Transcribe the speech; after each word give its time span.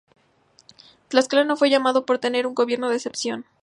Tlaxcala 1.09 1.43
no 1.43 1.55
fue 1.55 1.69
llamada 1.69 2.01
por 2.07 2.17
tener 2.17 2.47
un 2.47 2.55
gobierno 2.55 2.89
de 2.89 2.95
excepción. 2.95 3.45